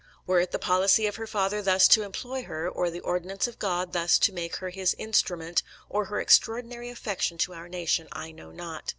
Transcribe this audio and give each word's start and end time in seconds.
Were 0.25 0.39
it 0.39 0.49
the 0.49 0.57
policy 0.57 1.05
of 1.05 1.17
her 1.17 1.27
father 1.27 1.61
thus 1.61 1.87
to 1.89 2.01
employ 2.01 2.41
her, 2.45 2.67
or 2.67 2.89
the 2.89 3.01
ordinance 3.01 3.45
of 3.45 3.59
God 3.59 3.93
thus 3.93 4.17
to 4.17 4.33
make 4.33 4.55
her 4.55 4.71
his 4.71 4.95
instrument, 4.97 5.61
or 5.89 6.05
her 6.05 6.19
extraordinary 6.19 6.89
affection 6.89 7.37
to 7.37 7.53
our 7.53 7.69
nation, 7.69 8.07
I 8.11 8.31
know 8.31 8.49
not. 8.49 8.89